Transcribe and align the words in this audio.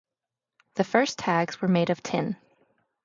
The 0.77 0.83
first 0.83 1.19
tags 1.19 1.61
were 1.61 1.67
made 1.67 1.91
of 1.91 2.01
tin. 2.01 2.35